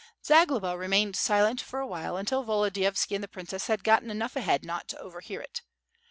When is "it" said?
5.41-5.61